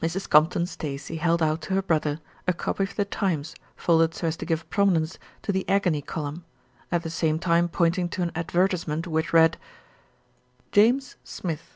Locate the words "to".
1.60-1.74, 4.38-4.46, 5.42-5.52, 8.08-8.22